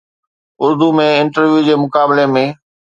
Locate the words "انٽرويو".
1.21-1.61